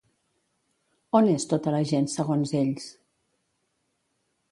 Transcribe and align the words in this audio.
On 1.19 1.27
és 1.33 1.45
tota 1.51 1.73
la 1.75 1.81
gent, 1.91 2.07
segons 2.13 2.53
ells? 2.61 2.87